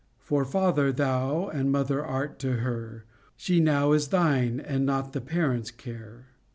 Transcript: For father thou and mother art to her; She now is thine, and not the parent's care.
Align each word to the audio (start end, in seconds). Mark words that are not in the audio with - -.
For 0.17 0.43
father 0.45 0.91
thou 0.91 1.47
and 1.49 1.71
mother 1.71 2.03
art 2.03 2.39
to 2.39 2.53
her; 2.53 3.05
She 3.35 3.59
now 3.59 3.91
is 3.91 4.07
thine, 4.07 4.59
and 4.59 4.83
not 4.83 5.13
the 5.13 5.21
parent's 5.21 5.69
care. 5.69 6.29